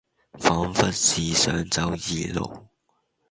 [0.39, 2.65] 仿佛是想走異路，